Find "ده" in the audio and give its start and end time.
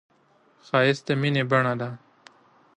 1.79-1.89